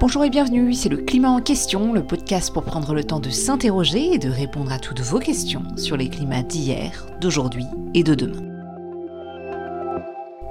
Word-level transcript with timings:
Bonjour 0.00 0.24
et 0.24 0.30
bienvenue, 0.30 0.74
c'est 0.74 0.88
le 0.88 0.98
Climat 0.98 1.30
en 1.30 1.40
question, 1.40 1.92
le 1.92 2.04
podcast 2.04 2.52
pour 2.52 2.62
prendre 2.62 2.94
le 2.94 3.02
temps 3.02 3.18
de 3.18 3.30
s'interroger 3.30 4.14
et 4.14 4.18
de 4.18 4.30
répondre 4.30 4.70
à 4.70 4.78
toutes 4.78 5.00
vos 5.00 5.18
questions 5.18 5.64
sur 5.76 5.96
les 5.96 6.08
climats 6.08 6.44
d'hier, 6.44 7.04
d'aujourd'hui 7.20 7.66
et 7.94 8.04
de 8.04 8.14
demain. 8.14 8.47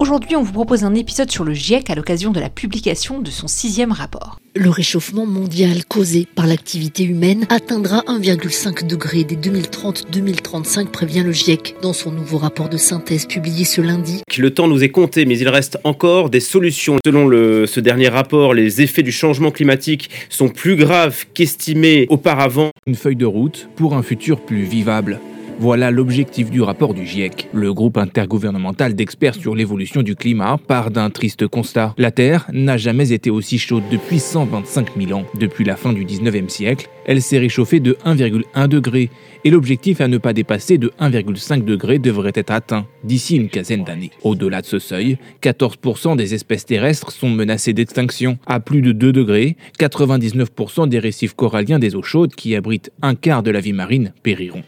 Aujourd'hui, 0.08 0.38
on 0.38 0.42
vous 0.42 0.54
propose 0.54 0.86
un 0.86 0.96
épisode 0.96 1.30
sur 1.30 1.44
le 1.44 1.54
GIEC 1.54 1.90
à 1.90 1.96
l'occasion 1.96 2.32
de 2.32 2.40
la 2.40 2.50
publication 2.50 3.20
de 3.20 3.30
son 3.30 3.50
sixième 3.50 3.92
rapport. 3.92 4.40
Le 4.56 4.70
réchauffement 4.70 5.26
mondial 5.26 5.84
causé 5.84 6.26
par 6.34 6.48
l'activité 6.48 7.04
humaine 7.04 7.46
atteindra 7.50 8.04
1,5 8.08 8.88
degré 8.88 9.26
dès 9.26 9.36
2030-2035, 9.36 10.92
prévient 10.92 11.24
le 11.24 11.34
GIEC 11.34 11.76
dans 11.82 11.92
son 11.92 12.12
nouveau 12.12 12.38
rapport 12.38 12.70
de 12.70 12.78
synthèse 12.78 13.26
publié 13.26 13.66
ce 13.66 13.82
lundi. 13.82 14.22
Le 14.38 14.54
temps 14.54 14.70
nous 14.70 14.82
est 14.82 14.92
compté, 14.92 15.26
mais 15.26 15.38
il 15.38 15.50
reste 15.50 15.78
encore 15.84 16.30
des 16.30 16.40
solutions. 16.40 17.00
Selon 17.06 17.28
le, 17.28 17.66
ce 17.66 17.82
dernier 17.82 18.08
rapport, 18.08 18.54
les 18.54 18.82
effets 18.82 19.04
du 19.04 19.12
changement 19.12 19.52
climatique 19.52 20.10
sont 20.30 20.48
plus 20.48 20.78
graves 20.78 21.26
qu'estimés 21.34 22.06
auparavant. 22.08 22.72
Une 22.86 22.96
feuille 22.96 23.18
de 23.18 23.26
route 23.26 23.68
pour 23.76 23.94
un 23.94 24.04
futur 24.04 24.40
plus 24.40 24.64
vivable. 24.64 25.20
Voilà 25.60 25.90
l'objectif 25.90 26.52
du 26.52 26.62
rapport 26.62 26.94
du 26.94 27.04
GIEC. 27.04 27.50
Le 27.52 27.74
groupe 27.74 27.98
intergouvernemental 27.98 28.94
d'experts 28.94 29.34
sur 29.34 29.56
l'évolution 29.56 30.04
du 30.04 30.16
climat 30.16 30.60
part 30.68 30.92
d'un 30.92 31.10
triste 31.10 31.48
constat. 31.48 31.96
La 31.98 32.12
Terre 32.12 32.46
n'a 32.54 32.78
jamais 32.78 33.12
été 33.12 33.32
aussi 33.32 33.58
chaude 33.58 33.82
depuis 33.92 34.20
125 34.20 34.90
000 34.96 35.20
ans. 35.20 35.26
Depuis 35.34 35.66
la 35.66 35.76
fin 35.76 35.94
du 35.94 36.06
19e 36.06 36.50
siècle, 36.50 36.90
elle 37.08 37.24
s'est 37.24 37.40
réchauffée 37.40 37.80
de 37.80 37.98
1,1 38.06 38.68
degré 38.68 39.10
et 39.44 39.50
l'objectif 39.50 40.00
à 40.00 40.08
ne 40.08 40.20
pas 40.20 40.34
dépasser 40.34 40.78
de 40.78 40.92
1,5 41.00 41.64
degré 41.64 41.98
devrait 41.98 42.34
être 42.36 42.52
atteint 42.52 42.86
d'ici 43.04 43.38
une 43.38 43.50
quinzaine 43.50 43.84
d'années. 43.84 44.12
Au-delà 44.24 44.62
de 44.62 44.68
ce 44.68 44.78
seuil, 44.78 45.18
14% 45.42 46.18
des 46.18 46.36
espèces 46.36 46.66
terrestres 46.66 47.12
sont 47.12 47.30
menacées 47.30 47.74
d'extinction. 47.74 48.38
À 48.46 48.60
plus 48.60 48.82
de 48.82 48.92
2 48.92 49.12
degrés, 49.12 49.58
99% 49.80 50.88
des 50.88 51.00
récifs 51.00 51.34
coralliens 51.34 51.80
des 51.80 51.96
eaux 51.96 52.04
chaudes 52.04 52.36
qui 52.36 52.56
abritent 52.56 52.92
un 53.02 53.16
quart 53.16 53.42
de 53.42 53.50
la 53.50 53.60
vie 53.60 53.74
marine 53.74 54.14
périront. 54.22 54.64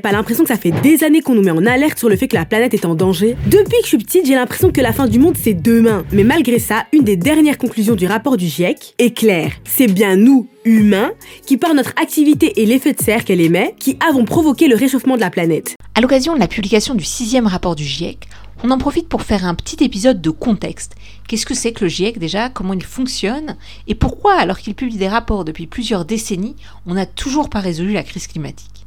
Pas 0.00 0.12
l'impression 0.12 0.44
que 0.44 0.48
ça 0.48 0.56
fait 0.56 0.72
des 0.82 1.04
années 1.04 1.20
qu'on 1.20 1.34
nous 1.34 1.42
met 1.42 1.50
en 1.50 1.64
alerte 1.64 1.98
sur 1.98 2.08
le 2.08 2.16
fait 2.16 2.28
que 2.28 2.36
la 2.36 2.44
planète 2.44 2.74
est 2.74 2.84
en 2.84 2.94
danger 2.94 3.36
Depuis 3.46 3.78
que 3.78 3.84
je 3.84 3.88
suis 3.88 3.98
petite, 3.98 4.26
j'ai 4.26 4.34
l'impression 4.34 4.70
que 4.70 4.80
la 4.80 4.92
fin 4.92 5.06
du 5.06 5.18
monde 5.18 5.36
c'est 5.40 5.54
demain. 5.54 6.04
Mais 6.12 6.24
malgré 6.24 6.58
ça, 6.58 6.86
une 6.92 7.04
des 7.04 7.16
dernières 7.16 7.58
conclusions 7.58 7.94
du 7.94 8.06
rapport 8.06 8.36
du 8.36 8.46
GIEC 8.46 8.94
est 8.98 9.16
claire. 9.16 9.52
C'est 9.64 9.86
bien 9.86 10.16
nous, 10.16 10.48
humains, 10.64 11.12
qui 11.46 11.56
par 11.56 11.74
notre 11.74 11.90
activité 12.00 12.60
et 12.60 12.66
l'effet 12.66 12.92
de 12.92 13.00
serre 13.00 13.24
qu'elle 13.24 13.40
émet, 13.40 13.74
qui 13.78 13.96
avons 14.08 14.24
provoqué 14.24 14.68
le 14.68 14.76
réchauffement 14.76 15.16
de 15.16 15.20
la 15.20 15.30
planète. 15.30 15.74
À 15.94 16.00
l'occasion 16.00 16.34
de 16.34 16.40
la 16.40 16.48
publication 16.48 16.94
du 16.94 17.04
sixième 17.04 17.46
rapport 17.46 17.76
du 17.76 17.84
GIEC, 17.84 18.26
on 18.62 18.70
en 18.70 18.78
profite 18.78 19.08
pour 19.08 19.22
faire 19.22 19.46
un 19.46 19.54
petit 19.54 19.82
épisode 19.82 20.20
de 20.20 20.30
contexte. 20.30 20.94
Qu'est-ce 21.26 21.46
que 21.46 21.54
c'est 21.54 21.72
que 21.72 21.84
le 21.84 21.88
GIEC 21.88 22.18
déjà? 22.18 22.50
Comment 22.50 22.74
il 22.74 22.82
fonctionne? 22.82 23.56
Et 23.86 23.94
pourquoi, 23.94 24.34
alors 24.34 24.58
qu'il 24.58 24.74
publie 24.74 24.98
des 24.98 25.08
rapports 25.08 25.44
depuis 25.44 25.66
plusieurs 25.66 26.04
décennies, 26.04 26.56
on 26.86 26.94
n'a 26.94 27.06
toujours 27.06 27.48
pas 27.48 27.60
résolu 27.60 27.92
la 27.92 28.02
crise 28.02 28.26
climatique? 28.26 28.79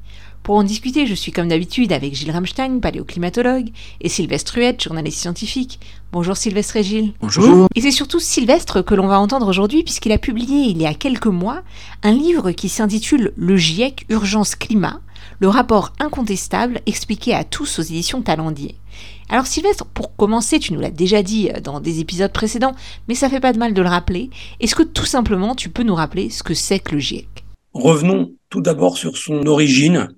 Pour 0.44 0.55
en 0.55 0.63
discuter, 0.63 1.08
je 1.08 1.13
suis 1.13 1.31
comme 1.31 1.47
d'habitude 1.47 1.94
avec 1.94 2.13
Gilles 2.13 2.31
Ramstein, 2.31 2.80
paléoclimatologue, 2.81 3.69
et 4.02 4.09
Sylvestre 4.09 4.58
Huette, 4.58 4.83
journaliste 4.83 5.19
scientifique. 5.19 5.80
Bonjour 6.11 6.36
Sylvestre 6.36 6.75
et 6.75 6.83
Gilles. 6.83 7.13
Bonjour. 7.22 7.69
Et 7.75 7.81
c'est 7.81 7.91
surtout 7.91 8.19
Sylvestre 8.19 8.83
que 8.83 8.94
l'on 8.94 9.08
va 9.08 9.21
entendre 9.21 9.47
aujourd'hui 9.47 9.83
puisqu'il 9.83 10.11
a 10.11 10.17
publié 10.17 10.66
il 10.66 10.81
y 10.81 10.86
a 10.86 10.94
quelques 10.94 11.27
mois 11.27 11.61
un 12.03 12.11
livre 12.11 12.52
qui 12.52 12.67
s'intitule 12.67 13.31
Le 13.38 13.55
GIEC 13.55 14.05
Urgence 14.09 14.55
Climat, 14.55 14.99
le 15.39 15.47
rapport 15.47 15.94
incontestable 15.99 16.81
expliqué 16.86 17.33
à 17.33 17.45
tous 17.45 17.80
aux 17.80 17.83
éditions 17.83 18.21
Talendier. 18.21 18.75
Alors 19.30 19.47
Sylvestre, 19.47 19.86
pour 19.86 20.14
commencer, 20.17 20.59
tu 20.59 20.73
nous 20.73 20.81
l'as 20.81 20.91
déjà 20.91 21.23
dit 21.23 21.52
dans 21.64 21.80
des 21.80 22.02
épisodes 22.02 22.33
précédents, 22.33 22.75
mais 23.08 23.16
ça 23.16 23.30
fait 23.30 23.39
pas 23.39 23.53
de 23.53 23.59
mal 23.59 23.73
de 23.73 23.81
le 23.81 23.88
rappeler. 23.88 24.30
Est-ce 24.60 24.75
que 24.75 24.83
tout 24.83 25.05
simplement 25.05 25.55
tu 25.55 25.70
peux 25.70 25.83
nous 25.83 25.95
rappeler 25.95 26.30
ce 26.30 26.43
que 26.43 26.54
c'est 26.54 26.80
que 26.80 26.95
le 26.95 26.99
GIEC 26.99 27.45
Revenons 27.73 28.33
tout 28.49 28.61
d'abord 28.61 28.98
sur 28.98 29.17
son 29.17 29.48
origine, 29.48 30.10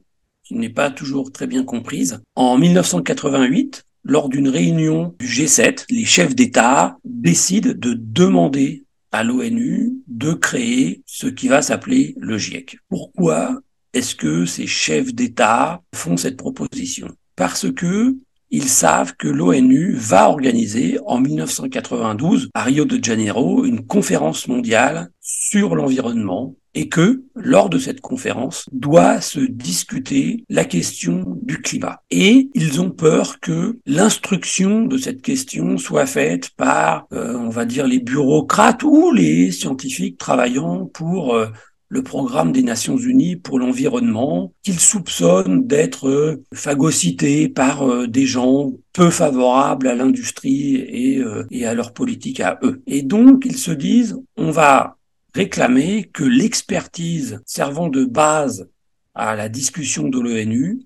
qui 0.46 0.56
n'est 0.56 0.70
pas 0.70 0.92
toujours 0.92 1.32
très 1.32 1.48
bien 1.48 1.64
comprise. 1.64 2.22
En 2.36 2.58
1988, 2.58 3.84
lors 4.04 4.30
d'une 4.30 4.48
réunion 4.48 5.16
du 5.20 5.26
G7, 5.26 5.86
les 5.90 6.06
chefs 6.06 6.36
d'État 6.36 6.98
décident 7.04 7.74
de 7.76 7.94
demander 7.98 8.86
à 9.12 9.24
l'ONU 9.24 9.94
de 10.08 10.34
créer 10.34 11.02
ce 11.06 11.28
qui 11.28 11.48
va 11.48 11.62
s'appeler 11.62 12.16
le 12.18 12.38
GIEC. 12.38 12.78
Pourquoi 12.90 13.60
est-ce 13.94 14.16
que 14.16 14.46
ces 14.46 14.68
chefs 14.68 15.14
d'État 15.16 15.82
font 15.96 16.18
cette 16.18 16.38
proposition? 16.38 17.08
Parce 17.36 17.72
que 17.72 18.16
ils 18.52 18.70
savent 18.70 19.16
que 19.18 19.28
l'ONU 19.28 19.96
va 19.96 20.30
organiser 20.30 21.00
en 21.06 21.20
1992 21.20 22.50
à 22.54 22.64
Rio 22.64 22.86
de 22.86 23.04
Janeiro 23.04 23.66
une 23.66 23.86
conférence 23.86 24.48
mondiale 24.48 25.10
sur 25.28 25.76
l'environnement 25.76 26.56
et 26.76 26.88
que 26.88 27.24
lors 27.34 27.70
de 27.70 27.80
cette 27.80 28.02
conférence 28.02 28.66
doit 28.72 29.22
se 29.22 29.40
discuter 29.40 30.44
la 30.50 30.66
question 30.66 31.40
du 31.42 31.62
climat. 31.62 32.02
Et 32.12 32.50
ils 32.54 32.80
ont 32.80 32.92
peur 32.92 33.40
que 33.40 33.80
l'instruction 33.88 34.82
de 34.82 34.98
cette 34.98 35.24
question 35.24 35.78
soit 35.78 36.06
faite 36.06 36.52
par, 36.58 37.08
euh, 37.12 37.34
on 37.38 37.50
va 37.50 37.66
dire, 37.66 37.88
les 37.88 38.00
bureaucrates 38.00 38.84
ou 38.84 39.12
les 39.12 39.52
scientifiques 39.52 40.20
travaillant 40.20 40.86
pour 40.86 41.34
euh, 41.34 41.48
le 41.88 42.04
programme 42.04 42.52
des 42.52 42.64
Nations 42.64 42.98
Unies 42.98 43.38
pour 43.38 43.58
l'environnement, 43.58 44.54
qu'ils 44.64 44.80
soupçonnent 44.80 45.66
d'être 45.66 46.10
euh, 46.10 46.44
phagocytés 46.54 47.48
par 47.48 47.90
euh, 47.90 48.06
des 48.06 48.26
gens 48.26 48.74
peu 48.92 49.10
favorables 49.10 49.88
à 49.88 49.96
l'industrie 49.96 50.76
et, 50.76 51.22
et 51.52 51.66
à 51.66 51.74
leur 51.74 51.94
politique 51.94 52.40
à 52.40 52.60
eux. 52.64 52.82
Et 52.88 53.02
donc, 53.02 53.44
ils 53.46 53.58
se 53.58 53.72
disent, 53.72 54.18
on 54.38 54.52
va 54.52 54.95
réclamer 55.36 56.10
que 56.14 56.24
l'expertise 56.24 57.42
servant 57.46 57.90
de 57.90 58.06
base 58.06 58.70
à 59.14 59.36
la 59.36 59.50
discussion 59.50 60.08
de 60.08 60.20
l'ONU 60.20 60.80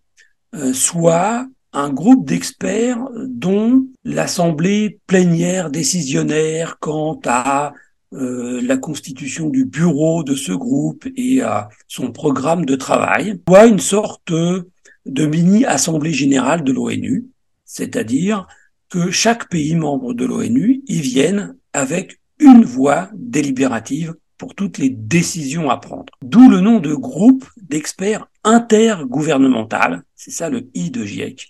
soit 0.73 1.47
un 1.73 1.89
groupe 1.89 2.25
d'experts 2.25 2.99
dont 3.15 3.85
l'assemblée 4.03 4.99
plénière 5.05 5.69
décisionnaire 5.69 6.77
quant 6.79 7.19
à 7.25 7.73
euh, 8.13 8.59
la 8.63 8.77
constitution 8.77 9.49
du 9.49 9.65
bureau 9.65 10.23
de 10.23 10.33
ce 10.33 10.51
groupe 10.51 11.05
et 11.15 11.41
à 11.43 11.69
son 11.87 12.11
programme 12.11 12.65
de 12.65 12.75
travail, 12.75 13.39
soit 13.47 13.67
une 13.67 13.79
sorte 13.79 14.31
de 14.31 15.25
mini-assemblée 15.25 16.13
générale 16.13 16.63
de 16.63 16.71
l'ONU, 16.71 17.27
c'est-à-dire 17.65 18.47
que 18.89 19.11
chaque 19.11 19.47
pays 19.49 19.75
membre 19.75 20.15
de 20.15 20.25
l'ONU 20.25 20.81
y 20.87 21.01
vienne 21.01 21.55
avec 21.73 22.19
une 22.39 22.63
voix 22.63 23.09
délibérative 23.13 24.15
pour 24.39 24.55
toutes 24.55 24.79
les 24.79 24.89
décisions 24.89 25.69
à 25.69 25.77
prendre. 25.77 26.11
D'où 26.23 26.49
le 26.49 26.61
nom 26.61 26.79
de 26.79 26.95
groupe 26.95 27.45
d'experts 27.61 28.25
intergouvernemental, 28.43 30.03
c'est 30.15 30.31
ça 30.31 30.49
le 30.49 30.71
I 30.73 30.89
de 30.89 31.05
GIEC, 31.05 31.49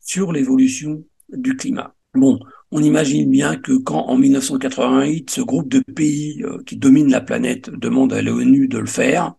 sur 0.00 0.32
l'évolution 0.32 1.04
du 1.28 1.56
climat. 1.56 1.94
Bon, 2.14 2.40
on 2.70 2.82
imagine 2.82 3.28
bien 3.28 3.56
que 3.56 3.72
quand 3.72 4.06
en 4.06 4.16
1988, 4.16 5.30
ce 5.30 5.40
groupe 5.42 5.68
de 5.68 5.80
pays 5.80 6.42
euh, 6.44 6.62
qui 6.64 6.76
domine 6.76 7.10
la 7.10 7.20
planète 7.20 7.70
demande 7.70 8.12
à 8.12 8.22
l'ONU 8.22 8.68
de 8.68 8.78
le 8.78 8.86
faire, 8.86 9.34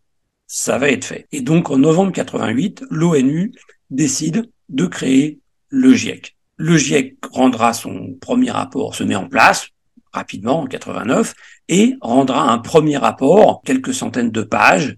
ça 0.45 0.77
va 0.77 0.89
être 0.91 1.05
fait. 1.05 1.27
Et 1.31 1.41
donc 1.41 1.71
en 1.71 1.77
novembre 1.77 2.11
88, 2.11 2.83
l'ONU 2.91 3.53
décide 3.89 4.51
de 4.67 4.85
créer 4.85 5.39
le 5.69 5.93
GIEC. 5.93 6.35
Le 6.57 6.77
GIEC 6.77 7.17
rendra 7.31 7.73
son 7.73 8.13
premier 8.19 8.51
rapport, 8.51 8.93
se 8.93 9.03
met 9.03 9.15
en 9.15 9.29
place 9.29 9.69
rapidement 10.11 10.61
en 10.61 10.67
89 10.67 11.33
et 11.67 11.95
rendra 12.01 12.51
un 12.51 12.59
premier 12.59 12.97
rapport, 12.97 13.61
quelques 13.63 13.93
centaines 13.93 14.31
de 14.31 14.41
pages, 14.41 14.97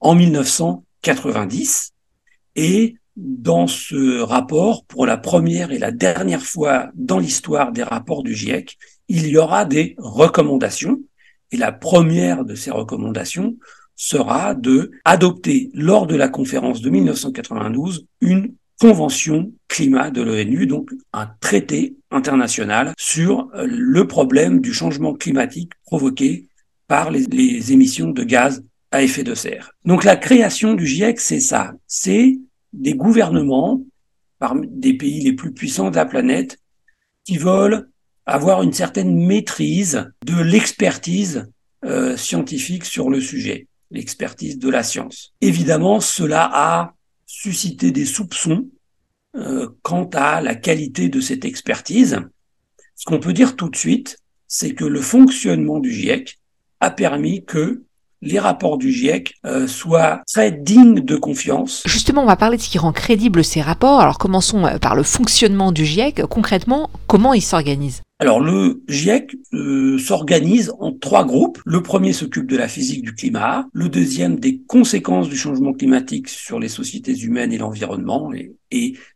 en 0.00 0.14
1990 0.14 1.92
et 2.56 2.96
dans 3.16 3.66
ce 3.66 4.20
rapport, 4.20 4.84
pour 4.86 5.06
la 5.06 5.16
première 5.16 5.70
et 5.70 5.78
la 5.78 5.92
dernière 5.92 6.42
fois 6.42 6.90
dans 6.94 7.18
l'histoire 7.18 7.72
des 7.72 7.82
rapports 7.82 8.22
du 8.22 8.34
GIEC, 8.34 8.76
il 9.08 9.26
y 9.28 9.36
aura 9.36 9.64
des 9.64 9.94
recommandations. 9.98 11.00
Et 11.52 11.56
la 11.56 11.70
première 11.70 12.44
de 12.44 12.54
ces 12.54 12.72
recommandations 12.72 13.56
sera 13.94 14.54
de 14.54 14.90
adopter 15.04 15.70
lors 15.74 16.06
de 16.06 16.16
la 16.16 16.28
conférence 16.28 16.80
de 16.80 16.90
1992 16.90 18.06
une 18.20 18.54
convention 18.84 19.50
climat 19.66 20.10
de 20.10 20.20
l'ONU, 20.20 20.66
donc 20.66 20.90
un 21.14 21.26
traité 21.40 21.96
international 22.10 22.92
sur 22.98 23.48
le 23.54 24.06
problème 24.06 24.60
du 24.60 24.74
changement 24.74 25.14
climatique 25.14 25.72
provoqué 25.86 26.48
par 26.86 27.10
les, 27.10 27.24
les 27.24 27.72
émissions 27.72 28.10
de 28.10 28.22
gaz 28.24 28.62
à 28.90 29.02
effet 29.02 29.24
de 29.24 29.34
serre. 29.34 29.72
Donc 29.86 30.04
la 30.04 30.16
création 30.16 30.74
du 30.74 30.86
GIEC, 30.86 31.18
c'est 31.18 31.40
ça, 31.40 31.72
c'est 31.86 32.38
des 32.74 32.92
gouvernements 32.92 33.80
parmi 34.38 34.66
des 34.70 34.92
pays 34.92 35.22
les 35.22 35.32
plus 35.32 35.54
puissants 35.54 35.90
de 35.90 35.96
la 35.96 36.04
planète 36.04 36.58
qui 37.24 37.38
veulent 37.38 37.88
avoir 38.26 38.62
une 38.62 38.74
certaine 38.74 39.16
maîtrise 39.16 40.10
de 40.26 40.38
l'expertise 40.42 41.50
euh, 41.86 42.18
scientifique 42.18 42.84
sur 42.84 43.08
le 43.08 43.22
sujet, 43.22 43.66
l'expertise 43.90 44.58
de 44.58 44.68
la 44.68 44.82
science. 44.82 45.32
Évidemment, 45.40 46.00
cela 46.00 46.50
a 46.52 46.92
suscité 47.26 47.90
des 47.90 48.04
soupçons 48.04 48.68
euh, 49.36 49.68
quant 49.82 50.08
à 50.12 50.40
la 50.40 50.54
qualité 50.54 51.08
de 51.08 51.20
cette 51.20 51.44
expertise. 51.44 52.20
Ce 52.96 53.04
qu'on 53.04 53.18
peut 53.18 53.32
dire 53.32 53.56
tout 53.56 53.68
de 53.68 53.76
suite, 53.76 54.18
c'est 54.46 54.74
que 54.74 54.84
le 54.84 55.00
fonctionnement 55.00 55.80
du 55.80 55.92
GIEC 55.92 56.38
a 56.80 56.90
permis 56.90 57.44
que 57.44 57.82
les 58.22 58.38
rapports 58.38 58.78
du 58.78 58.90
GIEC 58.90 59.34
euh, 59.44 59.66
soient 59.66 60.22
très 60.26 60.50
dignes 60.50 61.00
de 61.00 61.16
confiance. 61.16 61.82
Justement, 61.86 62.22
on 62.22 62.26
va 62.26 62.36
parler 62.36 62.56
de 62.56 62.62
ce 62.62 62.70
qui 62.70 62.78
rend 62.78 62.92
crédible 62.92 63.44
ces 63.44 63.60
rapports. 63.60 64.00
Alors 64.00 64.18
commençons 64.18 64.64
euh, 64.64 64.78
par 64.78 64.94
le 64.94 65.02
fonctionnement 65.02 65.72
du 65.72 65.84
GIEC. 65.84 66.24
Concrètement, 66.26 66.90
comment 67.06 67.34
il 67.34 67.42
s'organise? 67.42 68.02
Alors 68.24 68.40
le 68.40 68.82
GIEC 68.88 69.36
euh, 69.52 69.98
s'organise 69.98 70.72
en 70.78 70.92
trois 70.92 71.26
groupes. 71.26 71.60
Le 71.66 71.82
premier 71.82 72.14
s'occupe 72.14 72.46
de 72.46 72.56
la 72.56 72.68
physique 72.68 73.02
du 73.02 73.14
climat, 73.14 73.68
le 73.74 73.90
deuxième 73.90 74.40
des 74.40 74.62
conséquences 74.66 75.28
du 75.28 75.36
changement 75.36 75.74
climatique 75.74 76.30
sur 76.30 76.58
les 76.58 76.68
sociétés 76.68 77.14
humaines 77.14 77.52
et 77.52 77.58
l'environnement 77.58 78.32
et, 78.32 78.54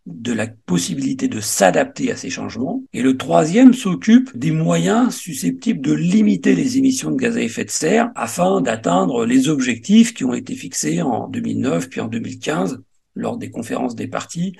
de 0.06 0.32
la 0.32 0.46
possibilité 0.46 1.26
de 1.26 1.40
s'adapter 1.40 2.12
à 2.12 2.16
ces 2.16 2.30
changements. 2.30 2.84
Et 2.92 3.02
le 3.02 3.16
troisième 3.16 3.72
s'occupe 3.72 4.30
des 4.36 4.52
moyens 4.52 5.16
susceptibles 5.16 5.80
de 5.80 5.94
limiter 5.94 6.54
les 6.54 6.76
émissions 6.76 7.10
de 7.10 7.16
gaz 7.16 7.36
à 7.36 7.40
effet 7.40 7.64
de 7.64 7.70
serre 7.70 8.10
afin 8.14 8.60
d'atteindre 8.60 9.24
les 9.24 9.48
objectifs 9.48 10.12
qui 10.14 10.24
ont 10.24 10.34
été 10.34 10.54
fixés 10.54 11.02
en 11.02 11.28
2009 11.28 11.88
puis 11.88 12.00
en 12.00 12.08
2015 12.08 12.82
lors 13.14 13.36
des 13.36 13.50
conférences 13.50 13.96
des 13.96 14.06
partis 14.06 14.52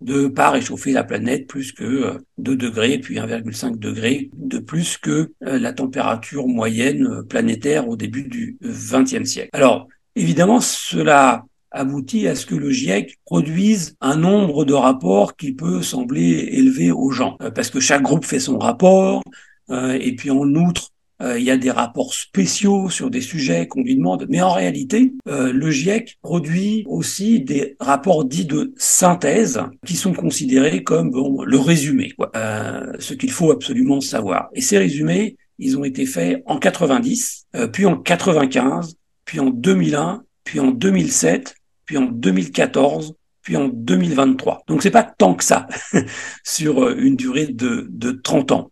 de 0.00 0.28
pas 0.28 0.50
réchauffer 0.50 0.92
la 0.92 1.04
planète 1.04 1.46
plus 1.46 1.72
que 1.72 2.18
2 2.38 2.52
euh, 2.52 2.56
degrés, 2.56 2.98
puis 2.98 3.16
1,5 3.16 3.78
degré 3.78 4.30
de 4.34 4.58
plus 4.58 4.98
que 4.98 5.32
euh, 5.44 5.58
la 5.58 5.72
température 5.72 6.46
moyenne 6.46 7.06
euh, 7.06 7.22
planétaire 7.22 7.88
au 7.88 7.96
début 7.96 8.24
du 8.24 8.58
XXe 8.62 9.24
siècle. 9.24 9.50
Alors, 9.52 9.88
évidemment, 10.14 10.60
cela 10.60 11.44
aboutit 11.70 12.26
à 12.28 12.34
ce 12.34 12.46
que 12.46 12.54
le 12.54 12.70
GIEC 12.70 13.18
produise 13.24 13.96
un 14.00 14.16
nombre 14.16 14.64
de 14.64 14.74
rapports 14.74 15.36
qui 15.36 15.52
peut 15.52 15.82
sembler 15.82 16.48
élevé 16.52 16.90
aux 16.90 17.10
gens, 17.10 17.36
parce 17.54 17.70
que 17.70 17.80
chaque 17.80 18.02
groupe 18.02 18.24
fait 18.24 18.40
son 18.40 18.56
rapport, 18.56 19.22
et 19.70 20.14
puis 20.16 20.30
en 20.30 20.46
outre, 20.54 20.92
il 21.20 21.42
y 21.42 21.50
a 21.50 21.56
des 21.56 21.70
rapports 21.70 22.12
spéciaux 22.12 22.90
sur 22.90 23.10
des 23.10 23.20
sujets 23.20 23.66
qu'on 23.66 23.82
lui 23.82 23.96
demande, 23.96 24.26
mais 24.28 24.42
en 24.42 24.52
réalité, 24.52 25.14
euh, 25.28 25.52
le 25.52 25.70
GIEC 25.70 26.18
produit 26.22 26.84
aussi 26.86 27.40
des 27.40 27.76
rapports 27.80 28.24
dits 28.24 28.44
de 28.44 28.74
synthèse 28.76 29.60
qui 29.86 29.96
sont 29.96 30.12
considérés 30.12 30.82
comme 30.82 31.10
bon, 31.10 31.42
le 31.42 31.58
résumé, 31.58 32.10
quoi, 32.10 32.30
euh, 32.36 32.92
ce 32.98 33.14
qu'il 33.14 33.30
faut 33.30 33.50
absolument 33.50 34.00
savoir. 34.00 34.48
Et 34.54 34.60
ces 34.60 34.78
résumés, 34.78 35.36
ils 35.58 35.78
ont 35.78 35.84
été 35.84 36.04
faits 36.04 36.42
en 36.46 36.58
90, 36.58 37.46
puis 37.72 37.86
en 37.86 37.96
95, 37.96 38.96
puis 39.24 39.40
en 39.40 39.48
2001, 39.48 40.22
puis 40.44 40.60
en 40.60 40.70
2007, 40.70 41.54
puis 41.86 41.96
en 41.96 42.02
2014, 42.02 43.14
puis 43.42 43.56
en 43.56 43.68
2023. 43.68 44.64
Donc 44.66 44.82
c'est 44.82 44.90
pas 44.90 45.04
tant 45.04 45.34
que 45.34 45.44
ça 45.44 45.66
sur 46.44 46.90
une 46.90 47.16
durée 47.16 47.46
de, 47.46 47.86
de 47.88 48.10
30 48.10 48.52
ans. 48.52 48.70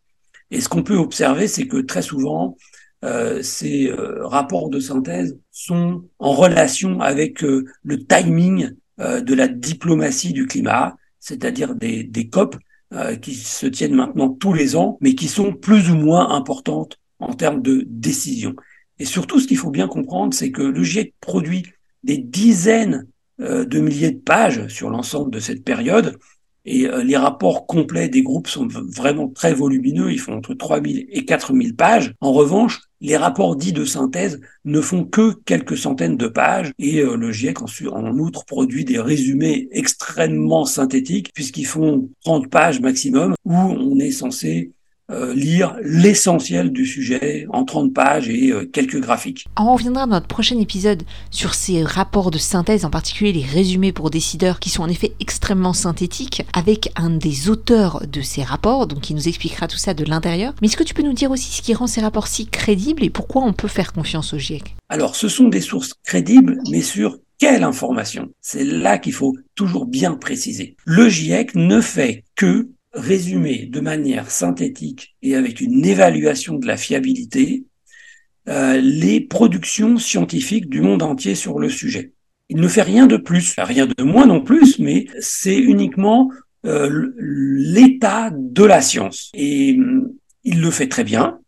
Et 0.54 0.60
ce 0.60 0.68
qu'on 0.68 0.84
peut 0.84 0.96
observer, 0.96 1.48
c'est 1.48 1.66
que 1.66 1.78
très 1.78 2.00
souvent, 2.00 2.56
euh, 3.04 3.42
ces 3.42 3.88
euh, 3.88 4.24
rapports 4.24 4.70
de 4.70 4.78
synthèse 4.78 5.36
sont 5.50 6.04
en 6.20 6.32
relation 6.32 7.00
avec 7.00 7.42
euh, 7.42 7.64
le 7.82 7.98
timing 7.98 8.70
de 8.96 9.34
la 9.34 9.48
diplomatie 9.48 10.32
du 10.32 10.46
climat, 10.46 10.94
c'est-à-dire 11.18 11.74
des, 11.74 12.04
des 12.04 12.28
COP 12.28 12.56
qui 13.20 13.34
se 13.34 13.66
tiennent 13.66 13.96
maintenant 13.96 14.28
tous 14.28 14.52
les 14.52 14.76
ans, 14.76 14.98
mais 15.00 15.16
qui 15.16 15.26
sont 15.26 15.52
plus 15.52 15.90
ou 15.90 15.96
moins 15.96 16.30
importantes 16.30 17.00
en 17.18 17.34
termes 17.34 17.60
de 17.60 17.84
décision. 17.88 18.54
Et 19.00 19.04
surtout, 19.04 19.40
ce 19.40 19.48
qu'il 19.48 19.56
faut 19.56 19.72
bien 19.72 19.88
comprendre, 19.88 20.32
c'est 20.32 20.52
que 20.52 20.62
le 20.62 20.84
GIEC 20.84 21.12
produit 21.20 21.64
des 22.04 22.18
dizaines 22.18 23.08
de 23.40 23.80
milliers 23.80 24.12
de 24.12 24.20
pages 24.20 24.68
sur 24.68 24.90
l'ensemble 24.90 25.32
de 25.32 25.40
cette 25.40 25.64
période, 25.64 26.16
et 26.64 26.86
euh, 26.86 27.02
les 27.02 27.16
rapports 27.16 27.66
complets 27.66 28.08
des 28.08 28.22
groupes 28.22 28.48
sont 28.48 28.66
vraiment 28.68 29.28
très 29.28 29.54
volumineux, 29.54 30.12
ils 30.12 30.20
font 30.20 30.34
entre 30.34 30.54
3000 30.54 31.06
et 31.10 31.24
4000 31.24 31.76
pages. 31.76 32.14
En 32.20 32.32
revanche, 32.32 32.80
les 33.00 33.16
rapports 33.16 33.56
dits 33.56 33.72
de 33.72 33.84
synthèse 33.84 34.40
ne 34.64 34.80
font 34.80 35.04
que 35.04 35.34
quelques 35.44 35.76
centaines 35.76 36.16
de 36.16 36.26
pages 36.26 36.72
et 36.78 37.00
euh, 37.00 37.16
le 37.16 37.32
GIEC 37.32 37.60
en, 37.60 37.66
en, 37.92 38.18
outre 38.18 38.44
produit 38.46 38.84
des 38.84 38.98
résumés 38.98 39.68
extrêmement 39.72 40.64
synthétiques 40.64 41.30
puisqu'ils 41.34 41.66
font 41.66 42.08
30 42.24 42.48
pages 42.48 42.80
maximum 42.80 43.34
où 43.44 43.54
on 43.54 43.98
est 43.98 44.10
censé 44.10 44.72
euh, 45.10 45.34
lire 45.34 45.76
l'essentiel 45.82 46.72
du 46.72 46.86
sujet 46.86 47.46
en 47.50 47.64
30 47.64 47.92
pages 47.92 48.28
et 48.30 48.50
euh, 48.52 48.64
quelques 48.64 49.00
graphiques. 49.00 49.44
On 49.58 49.74
reviendra 49.74 50.06
dans 50.06 50.12
notre 50.12 50.26
prochain 50.26 50.58
épisode 50.58 51.02
sur 51.30 51.52
ces 51.52 51.82
rapports 51.82 52.30
de 52.30 52.38
synthèse, 52.38 52.86
en 52.86 52.90
particulier 52.90 53.32
les 53.32 53.44
résumés 53.44 53.92
pour 53.92 54.08
décideurs 54.08 54.60
qui 54.60 54.70
sont 54.70 54.82
en 54.82 54.88
effet 54.88 55.12
extrêmement 55.20 55.74
synthétiques, 55.74 56.46
avec 56.54 56.90
un 56.96 57.10
des 57.10 57.50
auteurs 57.50 58.06
de 58.06 58.22
ces 58.22 58.42
rapports, 58.42 58.86
donc 58.86 59.00
qui 59.02 59.14
nous 59.14 59.28
expliquera 59.28 59.68
tout 59.68 59.76
ça 59.76 59.92
de 59.92 60.04
l'intérieur. 60.04 60.54
Mais 60.62 60.68
est-ce 60.68 60.76
que 60.78 60.84
tu 60.84 60.94
peux 60.94 61.02
nous 61.02 61.12
dire 61.12 61.30
aussi 61.30 61.52
ce 61.52 61.60
qui 61.60 61.74
rend 61.74 61.86
ces 61.86 62.00
rapports 62.00 62.26
si 62.26 62.46
crédibles 62.46 63.04
et 63.04 63.10
pourquoi 63.10 63.42
on 63.42 63.52
peut 63.52 63.68
faire 63.68 63.92
confiance 63.92 64.32
au 64.32 64.38
GIEC? 64.38 64.74
Alors, 64.88 65.16
ce 65.16 65.28
sont 65.28 65.48
des 65.48 65.60
sources 65.60 65.92
crédibles, 66.02 66.60
mais 66.70 66.80
sur 66.80 67.18
quelle 67.38 67.64
information? 67.64 68.30
C'est 68.40 68.64
là 68.64 68.98
qu'il 68.98 69.12
faut 69.12 69.36
toujours 69.54 69.86
bien 69.86 70.14
préciser. 70.14 70.76
Le 70.84 71.08
GIEC 71.08 71.54
ne 71.56 71.80
fait 71.80 72.24
que 72.36 72.68
résumer 72.94 73.66
de 73.66 73.80
manière 73.80 74.30
synthétique 74.30 75.16
et 75.22 75.34
avec 75.34 75.60
une 75.60 75.84
évaluation 75.84 76.54
de 76.54 76.66
la 76.66 76.76
fiabilité 76.76 77.64
euh, 78.48 78.78
les 78.80 79.20
productions 79.20 79.96
scientifiques 79.98 80.68
du 80.68 80.82
monde 80.82 81.02
entier 81.02 81.34
sur 81.34 81.58
le 81.58 81.68
sujet. 81.68 82.12
Il 82.50 82.58
ne 82.58 82.68
fait 82.68 82.82
rien 82.82 83.06
de 83.06 83.16
plus, 83.16 83.54
rien 83.56 83.86
de 83.86 84.02
moins 84.02 84.26
non 84.26 84.42
plus, 84.42 84.78
mais 84.78 85.06
c'est 85.18 85.56
uniquement 85.56 86.30
euh, 86.66 87.14
l'état 87.18 88.30
de 88.32 88.64
la 88.64 88.82
science. 88.82 89.30
Et 89.32 89.76
mm, 89.78 90.12
il 90.44 90.60
le 90.60 90.70
fait 90.70 90.88
très 90.88 91.04
bien. 91.04 91.38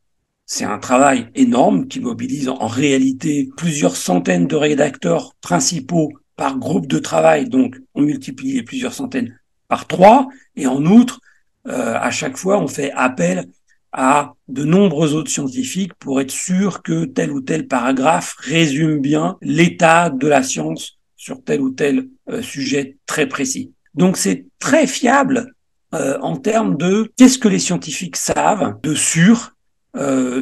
C'est 0.46 0.64
un 0.64 0.78
travail 0.78 1.28
énorme 1.34 1.86
qui 1.86 2.00
mobilise 2.00 2.48
en 2.48 2.66
réalité 2.66 3.50
plusieurs 3.56 3.96
centaines 3.96 4.46
de 4.46 4.56
rédacteurs 4.56 5.34
principaux 5.42 6.12
par 6.36 6.58
groupe 6.58 6.86
de 6.86 6.98
travail, 6.98 7.48
donc 7.48 7.76
on 7.94 8.02
multiplie 8.02 8.52
les 8.52 8.62
plusieurs 8.62 8.92
centaines 8.92 9.38
par 9.68 9.86
trois, 9.86 10.28
et 10.54 10.66
en 10.66 10.84
outre, 10.84 11.20
à 11.68 12.10
chaque 12.10 12.36
fois, 12.36 12.58
on 12.58 12.68
fait 12.68 12.92
appel 12.92 13.46
à 13.92 14.34
de 14.48 14.64
nombreux 14.64 15.14
autres 15.14 15.30
scientifiques 15.30 15.94
pour 15.94 16.20
être 16.20 16.30
sûr 16.30 16.82
que 16.82 17.06
tel 17.06 17.32
ou 17.32 17.40
tel 17.40 17.66
paragraphe 17.66 18.36
résume 18.38 19.00
bien 19.00 19.38
l'état 19.40 20.10
de 20.10 20.28
la 20.28 20.42
science 20.42 20.98
sur 21.16 21.42
tel 21.42 21.62
ou 21.62 21.70
tel 21.70 22.08
euh, 22.28 22.42
sujet 22.42 22.98
très 23.06 23.26
précis. 23.26 23.72
Donc 23.94 24.18
c'est 24.18 24.44
très 24.58 24.86
fiable 24.86 25.54
euh, 25.94 26.18
en 26.20 26.36
termes 26.36 26.76
de 26.76 27.10
qu'est-ce 27.16 27.38
que 27.38 27.48
les 27.48 27.58
scientifiques 27.58 28.16
savent 28.16 28.78
de 28.82 28.94
sûr 28.94 29.52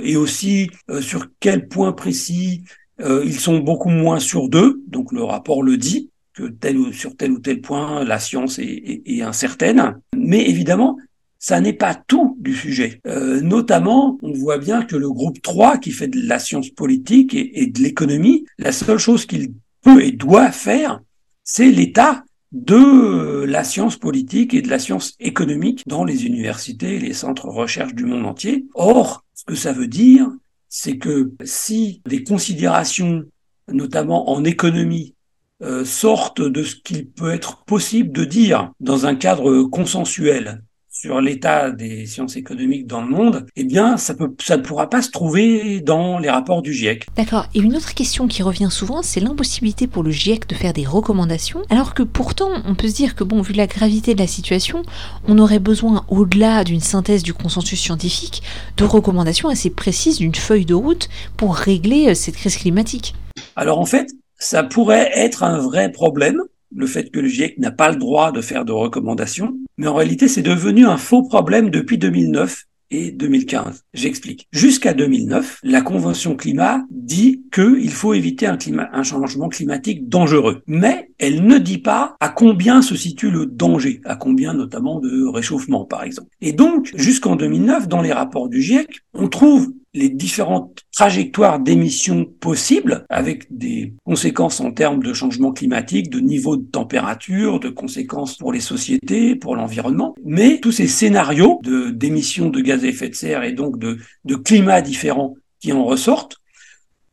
et 0.02 0.16
aussi 0.16 0.69
sur 1.00 1.28
quel 1.38 1.69
point 1.69 1.93
précis 1.93 2.64
ils 2.99 3.38
sont 3.38 3.59
beaucoup 3.59 3.88
moins 3.88 4.19
sûrs 4.19 4.49
d'eux. 4.49 4.83
Donc 4.88 5.12
le 5.12 5.23
rapport 5.23 5.62
le 5.62 5.76
dit 5.76 6.11
que 6.33 6.49
tel 6.49 6.76
ou, 6.76 6.93
sur 6.93 7.16
tel 7.16 7.31
ou 7.31 7.38
tel 7.38 7.61
point 7.61 8.02
la 8.02 8.19
science 8.19 8.59
est, 8.59 8.64
est, 8.64 9.02
est 9.07 9.23
incertaine. 9.23 10.00
Mais 10.16 10.49
évidemment, 10.50 10.99
ça 11.44 11.60
n'est 11.60 11.74
pas 11.74 11.94
tout 11.94 12.38
du 12.40 12.54
sujet. 12.54 13.02
Euh, 13.06 13.42
notamment, 13.42 14.16
on 14.22 14.32
voit 14.32 14.56
bien 14.56 14.82
que 14.82 14.96
le 14.96 15.10
groupe 15.10 15.42
3, 15.42 15.76
qui 15.76 15.90
fait 15.90 16.08
de 16.08 16.26
la 16.26 16.38
science 16.38 16.70
politique 16.70 17.34
et, 17.34 17.66
de 17.66 17.82
l'économie, 17.82 18.46
la 18.56 18.72
seule 18.72 18.96
chose 18.96 19.26
qu'il 19.26 19.52
peut 19.82 20.02
et 20.02 20.12
doit 20.12 20.50
faire, 20.52 21.02
c'est 21.42 21.70
l'état 21.70 22.24
de 22.52 23.44
la 23.44 23.62
science 23.62 23.98
politique 23.98 24.54
et 24.54 24.62
de 24.62 24.70
la 24.70 24.78
science 24.78 25.16
économique 25.20 25.82
dans 25.86 26.02
les 26.02 26.24
universités 26.24 26.94
et 26.94 26.98
les 26.98 27.12
centres 27.12 27.48
de 27.48 27.52
recherche 27.52 27.94
du 27.94 28.06
monde 28.06 28.24
entier. 28.24 28.64
Or, 28.72 29.22
ce 29.34 29.44
que 29.44 29.54
ça 29.54 29.74
veut 29.74 29.86
dire, 29.86 30.26
c'est 30.70 30.96
que 30.96 31.30
si 31.44 32.00
des 32.06 32.24
considérations, 32.24 33.22
notamment 33.70 34.30
en 34.30 34.44
économie, 34.44 35.14
euh, 35.62 35.84
sortent 35.84 36.40
de 36.40 36.62
ce 36.62 36.76
qu'il 36.76 37.06
peut 37.06 37.34
être 37.34 37.66
possible 37.66 38.12
de 38.12 38.24
dire 38.24 38.72
dans 38.80 39.04
un 39.04 39.14
cadre 39.14 39.64
consensuel, 39.64 40.62
sur 41.04 41.20
l'état 41.20 41.70
des 41.70 42.06
sciences 42.06 42.34
économiques 42.37 42.87
dans 42.87 43.02
le 43.02 43.08
monde, 43.08 43.44
eh 43.56 43.64
bien, 43.64 43.99
ça, 43.99 44.14
peut, 44.14 44.34
ça 44.40 44.56
ne 44.56 44.62
pourra 44.62 44.88
pas 44.88 45.02
se 45.02 45.11
trouver 45.11 45.82
dans 45.82 46.18
les 46.18 46.30
rapports 46.30 46.62
du 46.62 46.73
GIEC. 46.73 47.04
D'accord. 47.14 47.46
Et 47.54 47.58
une 47.58 47.76
autre 47.76 47.92
question 47.92 48.26
qui 48.26 48.42
revient 48.42 48.68
souvent, 48.70 49.02
c'est 49.02 49.20
l'impossibilité 49.20 49.87
pour 49.87 50.02
le 50.02 50.11
GIEC 50.11 50.49
de 50.49 50.54
faire 50.54 50.73
des 50.73 50.87
recommandations, 50.87 51.61
alors 51.68 51.92
que 51.92 52.02
pourtant, 52.02 52.49
on 52.64 52.75
peut 52.75 52.88
se 52.88 52.94
dire 52.94 53.16
que, 53.16 53.23
bon, 53.23 53.42
vu 53.42 53.52
la 53.52 53.66
gravité 53.66 54.14
de 54.14 54.18
la 54.18 54.26
situation, 54.26 54.80
on 55.28 55.38
aurait 55.38 55.58
besoin, 55.58 56.06
au-delà 56.08 56.64
d'une 56.64 56.80
synthèse 56.80 57.23
du 57.23 57.34
consensus 57.34 57.78
scientifique, 57.78 58.42
de 58.78 58.84
recommandations 58.84 59.50
assez 59.50 59.68
précises 59.68 60.16
d'une 60.16 60.34
feuille 60.34 60.64
de 60.64 60.73
route 60.73 61.11
pour 61.37 61.54
régler 61.54 62.08
euh, 62.08 62.14
cette 62.14 62.37
crise 62.37 62.56
climatique. 62.56 63.14
Alors 63.56 63.78
en 63.78 63.84
fait, 63.84 64.11
ça 64.38 64.62
pourrait 64.62 65.11
être 65.14 65.42
un 65.42 65.58
vrai 65.58 65.92
problème, 65.92 66.40
le 66.75 66.87
fait 66.87 67.11
que 67.11 67.20
le 67.20 67.28
GIEC 67.28 67.58
n'a 67.58 67.73
pas 67.73 67.90
le 67.90 67.96
droit 67.96 68.32
de 68.32 68.40
faire 68.40 68.64
de 68.64 68.73
recommandations, 68.73 69.54
mais 69.76 69.87
en 69.87 69.95
réalité 69.95 70.28
c'est 70.28 70.43
devenu 70.43 70.87
un 70.87 70.97
faux 70.97 71.23
problème 71.23 71.71
depuis 71.71 71.99
2009 71.99 72.64
et 72.90 73.11
2015. 73.11 73.85
J'explique. 73.93 74.47
Jusqu'à 74.52 74.95
2009, 74.95 75.61
la 75.62 75.81
Convention 75.81 76.37
climat 76.37 76.85
dit 76.90 77.43
qu'il 77.52 77.90
faut 77.90 78.14
éviter 78.14 78.47
un, 78.47 78.59
un 78.93 79.02
changement 79.02 79.49
climatique 79.49 80.09
dangereux. 80.09 80.62
Mais 80.66 81.11
elle 81.19 81.45
ne 81.45 81.59
dit 81.59 81.78
pas 81.78 82.16
à 82.21 82.28
combien 82.28 82.83
se 82.83 82.95
situe 82.95 83.31
le 83.31 83.47
danger, 83.47 84.00
à 84.04 84.16
combien 84.16 84.54
notamment 84.54 85.00
de 85.00 85.26
réchauffement 85.26 85.85
par 85.85 86.04
exemple. 86.04 86.28
Et 86.40 86.52
donc, 86.52 86.93
jusqu'en 86.95 87.37
2009, 87.37 87.88
dans 87.88 88.02
les 88.02 88.12
rapports 88.12 88.49
du 88.49 88.62
GIEC, 88.62 89.00
on 89.12 89.28
trouve 89.28 89.73
les 89.94 90.08
différentes 90.08 90.82
trajectoires 90.92 91.60
d'émissions 91.60 92.24
possibles 92.24 93.06
avec 93.08 93.46
des 93.56 93.94
conséquences 94.04 94.60
en 94.60 94.72
termes 94.72 95.02
de 95.02 95.12
changement 95.12 95.52
climatique, 95.52 96.10
de 96.10 96.20
niveau 96.20 96.56
de 96.56 96.64
température, 96.64 97.60
de 97.60 97.68
conséquences 97.68 98.36
pour 98.36 98.52
les 98.52 98.60
sociétés, 98.60 99.36
pour 99.36 99.56
l'environnement. 99.56 100.14
Mais 100.24 100.58
tous 100.60 100.72
ces 100.72 100.88
scénarios 100.88 101.60
de, 101.62 101.90
d'émissions 101.90 102.50
de 102.50 102.60
gaz 102.60 102.84
à 102.84 102.88
effet 102.88 103.08
de 103.08 103.14
serre 103.14 103.44
et 103.44 103.52
donc 103.52 103.78
de, 103.78 103.98
de 104.24 104.34
climats 104.34 104.82
différents 104.82 105.34
qui 105.60 105.72
en 105.72 105.84
ressortent, 105.84 106.38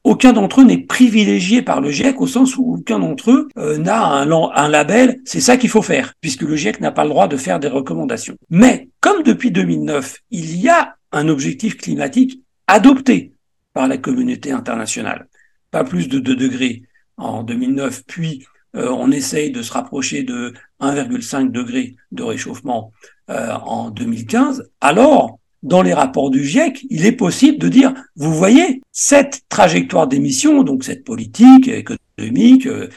aucun 0.04 0.34
d'entre 0.34 0.62
eux 0.62 0.64
n'est 0.64 0.80
privilégié 0.80 1.62
par 1.62 1.80
le 1.80 1.92
GIEC 1.92 2.20
au 2.20 2.28
sens 2.28 2.58
où 2.58 2.74
aucun 2.74 2.98
d'entre 2.98 3.32
eux 3.32 3.50
euh, 3.58 3.78
n'a 3.78 4.04
un, 4.04 4.30
un 4.32 4.68
label, 4.68 5.20
c'est 5.26 5.40
ça 5.40 5.58
qu'il 5.58 5.70
faut 5.70 5.84
faire, 5.84 6.14
puisque 6.22 6.42
le 6.42 6.56
GIEC 6.56 6.82
n'a 6.82 6.92
pas 6.92 7.04
le 7.04 7.12
droit 7.12 7.28
de 7.28 7.38
faire 7.38 7.60
des 7.60 7.68
recommandations. 7.68 8.36
Mais 8.50 8.90
comme 9.00 9.22
depuis 9.22 9.52
2009, 9.52 10.18
il 10.32 10.60
y 10.60 10.70
a 10.70 10.96
un 11.12 11.28
objectif 11.28 11.78
climatique 11.78 12.42
adopté 12.72 13.34
par 13.74 13.88
la 13.88 13.98
communauté 13.98 14.52
internationale. 14.52 15.28
Pas 15.72 15.84
plus 15.84 16.08
de 16.08 16.20
2 16.20 16.36
degrés 16.36 16.84
en 17.18 17.44
2009, 17.44 18.04
puis 18.08 18.46
euh, 18.76 18.90
on 18.90 19.12
essaye 19.12 19.52
de 19.52 19.62
se 19.62 19.74
rapprocher 19.74 20.24
de 20.24 20.54
1,5 20.80 21.52
degré 21.52 21.98
de 22.14 22.24
réchauffement 22.24 22.94
euh, 23.30 23.52
en 23.66 23.90
2015. 23.90 24.70
Alors, 24.80 25.38
dans 25.64 25.82
les 25.82 25.94
rapports 25.94 26.32
du 26.32 26.46
GIEC, 26.46 26.86
il 26.90 27.06
est 27.06 27.12
possible 27.12 27.58
de 27.58 27.68
dire, 27.68 27.94
vous 28.16 28.34
voyez, 28.34 28.82
cette 28.94 29.42
trajectoire 29.50 30.08
d'émission, 30.08 30.64
donc 30.64 30.86
cette 30.86 31.04
politique 31.04 31.68
économique, 31.68 32.68
euh, 32.68 32.88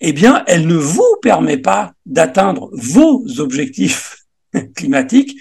eh 0.00 0.12
bien, 0.12 0.42
elle 0.48 0.66
ne 0.66 0.74
vous 0.74 1.16
permet 1.22 1.58
pas 1.58 1.92
d'atteindre 2.04 2.70
vos 2.72 3.24
objectifs 3.38 4.24
climatiques, 4.74 5.36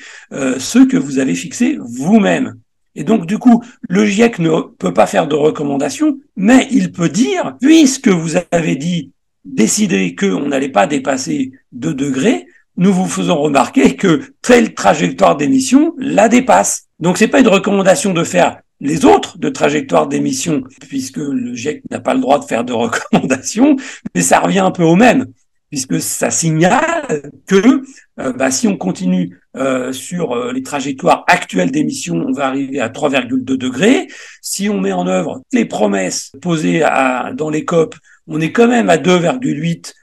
ceux 0.59 0.85
que 0.85 0.97
vous 0.97 1.17
avez 1.17 1.33
fixés 1.33 1.77
vous-même. 1.79 2.59
Et 2.99 3.05
donc, 3.05 3.25
du 3.25 3.37
coup, 3.37 3.63
le 3.87 4.05
GIEC 4.05 4.39
ne 4.39 4.59
peut 4.77 4.93
pas 4.93 5.07
faire 5.07 5.25
de 5.25 5.33
recommandations, 5.33 6.19
mais 6.35 6.67
il 6.69 6.91
peut 6.91 7.07
dire, 7.07 7.55
puisque 7.61 8.09
vous 8.09 8.33
avez 8.51 8.75
dit, 8.75 9.13
décidé 9.45 10.15
qu'on 10.15 10.49
n'allait 10.49 10.67
pas 10.67 10.85
dépasser 10.85 11.53
2 11.71 11.93
degrés, 11.93 12.45
nous 12.75 12.91
vous 12.91 13.07
faisons 13.07 13.37
remarquer 13.37 13.95
que 13.95 14.33
telle 14.41 14.73
trajectoire 14.73 15.37
d'émission 15.37 15.95
la 15.97 16.27
dépasse. 16.27 16.89
Donc, 16.99 17.17
c'est 17.17 17.29
pas 17.29 17.39
une 17.39 17.47
recommandation 17.47 18.13
de 18.13 18.25
faire 18.25 18.59
les 18.81 19.05
autres 19.05 19.37
de 19.37 19.47
trajectoire 19.47 20.07
d'émission, 20.07 20.63
puisque 20.89 21.19
le 21.19 21.53
GIEC 21.53 21.83
n'a 21.89 22.01
pas 22.01 22.13
le 22.13 22.19
droit 22.19 22.37
de 22.37 22.45
faire 22.45 22.65
de 22.65 22.73
recommandations, 22.73 23.77
mais 24.13 24.21
ça 24.21 24.41
revient 24.41 24.59
un 24.59 24.71
peu 24.71 24.83
au 24.83 24.97
même 24.97 25.27
puisque 25.69 26.01
ça 26.01 26.31
signale 26.31 27.31
que 27.45 27.83
euh, 28.19 28.33
bah, 28.33 28.51
si 28.51 28.67
on 28.67 28.77
continue 28.77 29.39
euh, 29.59 29.91
sur 29.91 30.31
euh, 30.31 30.53
les 30.53 30.63
trajectoires 30.63 31.25
actuelles 31.27 31.71
d'émissions, 31.71 32.15
on 32.15 32.31
va 32.31 32.47
arriver 32.47 32.79
à 32.79 32.89
3,2 32.89 33.57
degrés. 33.57 34.07
Si 34.41 34.69
on 34.69 34.79
met 34.79 34.93
en 34.93 35.05
œuvre 35.05 35.41
les 35.51 35.65
promesses 35.65 36.31
posées 36.41 36.81
à, 36.83 37.33
dans 37.33 37.49
les 37.49 37.65
COP, 37.65 37.95
on 38.27 38.39
est 38.39 38.51
quand 38.51 38.67
même 38.67 38.89
à 38.89 38.97
2,8 38.97 39.93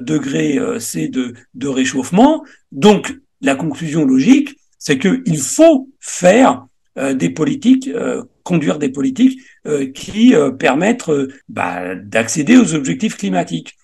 degrés 0.00 0.58
C 0.80 1.08
de, 1.08 1.34
de 1.54 1.68
réchauffement. 1.68 2.44
Donc 2.72 3.16
la 3.40 3.54
conclusion 3.54 4.04
logique, 4.04 4.56
c'est 4.78 4.98
qu'il 4.98 5.38
faut 5.38 5.88
faire 6.00 6.66
des 6.96 7.30
politiques, 7.30 7.88
conduire 8.42 8.78
des 8.78 8.88
politiques 8.88 9.40
qui 9.94 10.34
permettent 10.58 11.08
bah, 11.48 11.94
d'accéder 11.94 12.56
aux 12.56 12.74
objectifs 12.74 13.16
climatiques. 13.16 13.76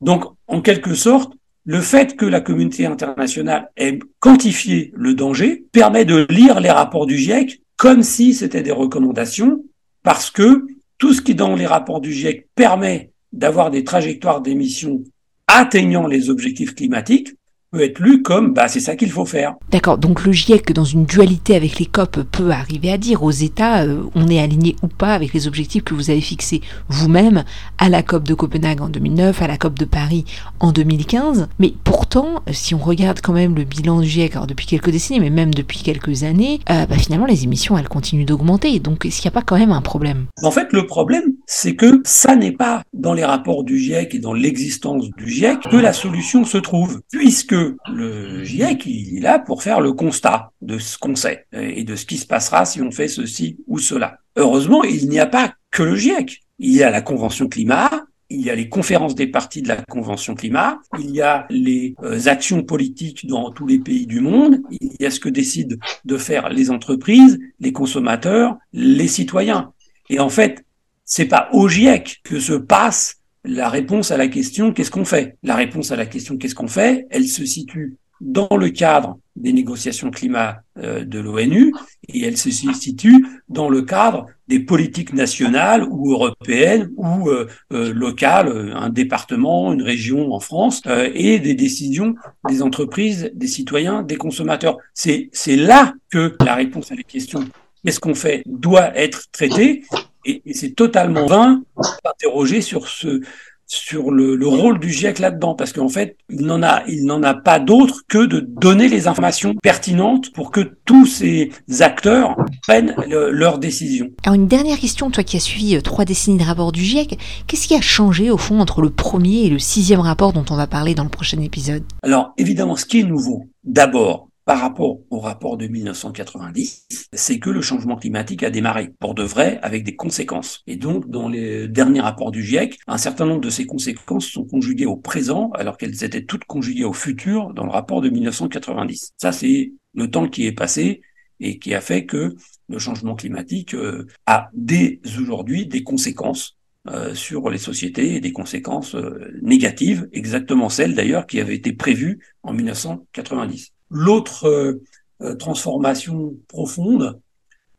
Donc, 0.00 0.24
en 0.46 0.62
quelque 0.62 0.94
sorte, 0.94 1.34
le 1.64 1.80
fait 1.80 2.16
que 2.16 2.26
la 2.26 2.40
communauté 2.40 2.86
internationale 2.86 3.70
ait 3.76 3.98
quantifié 4.20 4.92
le 4.94 5.14
danger 5.14 5.64
permet 5.72 6.04
de 6.04 6.26
lire 6.28 6.60
les 6.60 6.70
rapports 6.70 7.06
du 7.06 7.16
GIEC 7.16 7.62
comme 7.76 8.02
si 8.02 8.34
c'était 8.34 8.62
des 8.62 8.70
recommandations, 8.70 9.64
parce 10.02 10.30
que 10.30 10.66
tout 10.98 11.12
ce 11.12 11.22
qui 11.22 11.34
dans 11.34 11.56
les 11.56 11.66
rapports 11.66 12.00
du 12.00 12.12
GIEC 12.12 12.48
permet 12.54 13.10
d'avoir 13.32 13.70
des 13.70 13.82
trajectoires 13.82 14.42
d'émissions 14.42 15.02
atteignant 15.46 16.06
les 16.06 16.30
objectifs 16.30 16.74
climatiques 16.74 17.34
peut 17.74 17.82
être 17.82 17.98
lu 17.98 18.22
comme 18.22 18.54
bah, 18.54 18.68
c'est 18.68 18.80
ça 18.80 18.94
qu'il 18.94 19.10
faut 19.10 19.24
faire. 19.24 19.54
D'accord, 19.70 19.98
donc 19.98 20.24
le 20.24 20.32
GIEC, 20.32 20.72
dans 20.72 20.84
une 20.84 21.04
dualité 21.04 21.56
avec 21.56 21.78
les 21.78 21.86
COP, 21.86 22.22
peut 22.30 22.50
arriver 22.50 22.92
à 22.92 22.98
dire 22.98 23.22
aux 23.24 23.32
États 23.32 23.82
euh, 23.82 24.04
on 24.14 24.28
est 24.28 24.40
aligné 24.40 24.76
ou 24.82 24.86
pas 24.86 25.12
avec 25.12 25.34
les 25.34 25.48
objectifs 25.48 25.82
que 25.82 25.94
vous 25.94 26.10
avez 26.10 26.20
fixés 26.20 26.60
vous-même 26.88 27.44
à 27.78 27.88
la 27.88 28.02
COP 28.02 28.22
de 28.24 28.34
Copenhague 28.34 28.80
en 28.80 28.88
2009, 28.88 29.42
à 29.42 29.48
la 29.48 29.56
COP 29.56 29.78
de 29.78 29.84
Paris 29.84 30.24
en 30.60 30.70
2015. 30.70 31.48
Mais 31.58 31.74
pourtant, 31.82 32.42
si 32.52 32.74
on 32.74 32.78
regarde 32.78 33.20
quand 33.20 33.32
même 33.32 33.56
le 33.56 33.64
bilan 33.64 34.00
du 34.00 34.06
GIEC, 34.06 34.36
alors 34.36 34.46
depuis 34.46 34.66
quelques 34.66 34.90
décennies, 34.90 35.20
mais 35.20 35.30
même 35.30 35.52
depuis 35.52 35.80
quelques 35.80 36.22
années, 36.22 36.60
euh, 36.70 36.86
bah, 36.86 36.96
finalement 36.96 37.26
les 37.26 37.42
émissions 37.42 37.76
elles 37.76 37.88
continuent 37.88 38.26
d'augmenter. 38.26 38.78
Donc 38.78 39.04
est-ce 39.04 39.20
qu'il 39.20 39.28
n'y 39.28 39.34
a 39.34 39.40
pas 39.40 39.44
quand 39.44 39.58
même 39.58 39.72
un 39.72 39.82
problème? 39.82 40.26
En 40.42 40.52
fait, 40.52 40.72
le 40.72 40.86
problème, 40.86 41.33
c'est 41.46 41.76
que 41.76 42.00
ça 42.04 42.36
n'est 42.36 42.52
pas 42.52 42.82
dans 42.92 43.14
les 43.14 43.24
rapports 43.24 43.64
du 43.64 43.78
GIEC 43.78 44.14
et 44.14 44.18
dans 44.18 44.32
l'existence 44.32 45.10
du 45.10 45.28
GIEC 45.28 45.60
que 45.70 45.76
la 45.76 45.92
solution 45.92 46.44
se 46.44 46.58
trouve, 46.58 47.00
puisque 47.10 47.54
le 47.54 48.44
GIEC, 48.44 48.86
il 48.86 49.18
est 49.18 49.20
là 49.20 49.38
pour 49.38 49.62
faire 49.62 49.80
le 49.80 49.92
constat 49.92 50.50
de 50.62 50.78
ce 50.78 50.98
qu'on 50.98 51.16
sait 51.16 51.46
et 51.52 51.84
de 51.84 51.96
ce 51.96 52.06
qui 52.06 52.16
se 52.16 52.26
passera 52.26 52.64
si 52.64 52.80
on 52.80 52.90
fait 52.90 53.08
ceci 53.08 53.58
ou 53.66 53.78
cela. 53.78 54.18
Heureusement, 54.36 54.82
il 54.84 55.08
n'y 55.08 55.20
a 55.20 55.26
pas 55.26 55.54
que 55.70 55.82
le 55.82 55.96
GIEC. 55.96 56.40
Il 56.58 56.72
y 56.72 56.82
a 56.82 56.90
la 56.90 57.00
Convention 57.00 57.48
climat, 57.48 57.90
il 58.30 58.40
y 58.40 58.50
a 58.50 58.54
les 58.54 58.68
conférences 58.68 59.14
des 59.14 59.26
parties 59.26 59.62
de 59.62 59.68
la 59.68 59.76
Convention 59.76 60.34
climat, 60.34 60.80
il 60.98 61.10
y 61.10 61.20
a 61.20 61.46
les 61.50 61.94
euh, 62.02 62.26
actions 62.26 62.62
politiques 62.62 63.26
dans 63.26 63.50
tous 63.50 63.66
les 63.66 63.78
pays 63.78 64.06
du 64.06 64.20
monde, 64.20 64.60
il 64.70 64.92
y 64.98 65.06
a 65.06 65.10
ce 65.10 65.20
que 65.20 65.28
décident 65.28 65.76
de 66.04 66.16
faire 66.16 66.48
les 66.48 66.70
entreprises, 66.70 67.38
les 67.60 67.72
consommateurs, 67.72 68.56
les 68.72 69.08
citoyens. 69.08 69.72
Et 70.10 70.20
en 70.20 70.28
fait, 70.28 70.64
c'est 71.04 71.26
pas 71.26 71.48
au 71.52 71.68
GIEC 71.68 72.20
que 72.24 72.40
se 72.40 72.54
passe 72.54 73.16
la 73.44 73.68
réponse 73.68 74.10
à 74.10 74.16
la 74.16 74.28
question 74.28 74.72
qu'est-ce 74.72 74.90
qu'on 74.90 75.04
fait? 75.04 75.36
La 75.42 75.54
réponse 75.54 75.90
à 75.90 75.96
la 75.96 76.06
question 76.06 76.36
qu'est-ce 76.36 76.54
qu'on 76.54 76.68
fait? 76.68 77.06
Elle 77.10 77.28
se 77.28 77.44
situe 77.44 77.96
dans 78.20 78.56
le 78.56 78.70
cadre 78.70 79.18
des 79.36 79.52
négociations 79.52 80.10
climat 80.10 80.62
euh, 80.78 81.04
de 81.04 81.18
l'ONU 81.18 81.74
et 82.08 82.24
elle 82.24 82.36
se 82.36 82.50
situe 82.50 83.26
dans 83.48 83.68
le 83.68 83.82
cadre 83.82 84.26
des 84.46 84.60
politiques 84.60 85.12
nationales 85.12 85.84
ou 85.90 86.12
européennes 86.12 86.90
ou 86.96 87.28
euh, 87.28 87.48
euh, 87.72 87.92
locales, 87.92 88.72
un 88.74 88.90
département, 88.90 89.72
une 89.72 89.82
région 89.82 90.32
en 90.32 90.40
France 90.40 90.82
et 90.86 91.38
des 91.40 91.54
décisions 91.54 92.14
des 92.48 92.62
entreprises, 92.62 93.30
des 93.34 93.48
citoyens, 93.48 94.02
des 94.02 94.16
consommateurs. 94.16 94.78
C'est 94.94 95.28
c'est 95.32 95.56
là 95.56 95.94
que 96.10 96.36
la 96.44 96.54
réponse 96.54 96.92
à 96.92 96.94
la 96.94 97.02
question 97.02 97.44
qu'est-ce 97.84 98.00
qu'on 98.00 98.14
fait 98.14 98.42
doit 98.46 98.96
être 98.96 99.30
traitée 99.32 99.82
et, 100.24 100.42
c'est 100.54 100.74
totalement 100.74 101.26
vain 101.26 101.62
d'interroger 102.04 102.60
sur 102.60 102.88
ce 102.88 103.20
sur 103.66 104.10
le, 104.10 104.36
le, 104.36 104.46
rôle 104.46 104.78
du 104.78 104.90
GIEC 104.90 105.18
là-dedans, 105.18 105.54
parce 105.54 105.72
qu'en 105.72 105.88
fait, 105.88 106.16
il 106.28 106.44
n'en 106.44 106.62
a, 106.62 106.82
il 106.86 107.04
n'en 107.06 107.22
a 107.22 107.34
pas 107.34 107.58
d'autre 107.58 108.02
que 108.08 108.26
de 108.26 108.40
donner 108.40 108.88
les 108.88 109.08
informations 109.08 109.54
pertinentes 109.54 110.32
pour 110.32 110.50
que 110.50 110.60
tous 110.84 111.06
ces 111.06 111.50
acteurs 111.80 112.36
prennent 112.62 112.94
leurs 113.08 113.58
décisions. 113.58 114.10
Alors 114.24 114.34
une 114.34 114.48
dernière 114.48 114.78
question, 114.78 115.10
toi 115.10 115.24
qui 115.24 115.36
as 115.36 115.40
suivi 115.40 115.76
euh, 115.76 115.80
trois 115.80 116.04
décennies 116.04 116.38
de 116.38 116.44
rapports 116.44 116.72
du 116.72 116.82
GIEC, 116.82 117.18
qu'est-ce 117.46 117.66
qui 117.66 117.74
a 117.74 117.80
changé 117.80 118.30
au 118.30 118.36
fond 118.36 118.60
entre 118.60 118.82
le 118.82 118.90
premier 118.90 119.46
et 119.46 119.50
le 119.50 119.58
sixième 119.58 120.00
rapport 120.00 120.32
dont 120.32 120.44
on 120.50 120.56
va 120.56 120.66
parler 120.66 120.94
dans 120.94 121.04
le 121.04 121.10
prochain 121.10 121.40
épisode? 121.40 121.84
Alors 122.02 122.34
évidemment, 122.36 122.76
ce 122.76 122.84
qui 122.84 123.00
est 123.00 123.04
nouveau, 123.04 123.46
d'abord, 123.64 124.28
par 124.44 124.60
rapport 124.60 124.98
au 125.10 125.20
rapport 125.20 125.56
de 125.56 125.66
1990, 125.66 126.86
c'est 127.12 127.38
que 127.38 127.50
le 127.50 127.62
changement 127.62 127.96
climatique 127.96 128.42
a 128.42 128.50
démarré 128.50 128.92
pour 128.98 129.14
de 129.14 129.22
vrai 129.22 129.58
avec 129.62 129.84
des 129.84 129.96
conséquences. 129.96 130.62
Et 130.66 130.76
donc, 130.76 131.08
dans 131.08 131.28
les 131.28 131.66
derniers 131.66 132.00
rapports 132.00 132.30
du 132.30 132.42
GIEC, 132.42 132.78
un 132.86 132.98
certain 132.98 133.24
nombre 133.24 133.40
de 133.40 133.50
ces 133.50 133.64
conséquences 133.64 134.26
sont 134.26 134.44
conjuguées 134.44 134.86
au 134.86 134.96
présent 134.96 135.50
alors 135.54 135.78
qu'elles 135.78 136.04
étaient 136.04 136.24
toutes 136.24 136.44
conjuguées 136.44 136.84
au 136.84 136.92
futur 136.92 137.54
dans 137.54 137.64
le 137.64 137.70
rapport 137.70 138.02
de 138.02 138.10
1990. 138.10 139.12
Ça, 139.16 139.32
c'est 139.32 139.72
le 139.94 140.10
temps 140.10 140.28
qui 140.28 140.46
est 140.46 140.52
passé 140.52 141.00
et 141.40 141.58
qui 141.58 141.74
a 141.74 141.80
fait 141.80 142.04
que 142.04 142.36
le 142.68 142.78
changement 142.78 143.14
climatique 143.14 143.74
euh, 143.74 144.06
a 144.26 144.50
dès 144.52 145.00
aujourd'hui 145.04 145.66
des 145.66 145.82
conséquences 145.82 146.56
euh, 146.86 147.14
sur 147.14 147.48
les 147.48 147.58
sociétés 147.58 148.14
et 148.14 148.20
des 148.20 148.32
conséquences 148.32 148.94
euh, 148.94 149.32
négatives, 149.42 150.08
exactement 150.12 150.68
celles 150.68 150.94
d'ailleurs 150.94 151.26
qui 151.26 151.40
avaient 151.40 151.56
été 151.56 151.72
prévues 151.72 152.20
en 152.42 152.52
1990. 152.52 153.72
L'autre 153.94 154.48
euh, 154.48 154.82
euh, 155.22 155.36
transformation 155.36 156.34
profonde, 156.48 157.20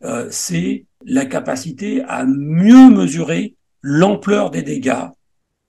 euh, 0.03 0.29
c'est 0.31 0.85
la 1.05 1.25
capacité 1.25 2.01
à 2.03 2.25
mieux 2.25 2.89
mesurer 2.89 3.55
l'ampleur 3.81 4.49
des 4.49 4.63
dégâts 4.63 5.09